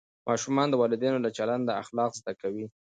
[0.27, 2.65] ماشومان د والدینو له چلنده اخلاق زده کوي.